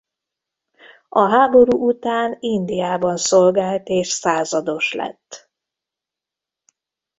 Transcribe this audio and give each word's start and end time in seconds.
A 1.09 1.29
háború 1.29 1.87
után 1.87 2.37
Indiában 2.39 3.17
szolgált 3.17 3.87
és 3.87 4.07
százados 4.09 4.93
lett. 4.93 5.49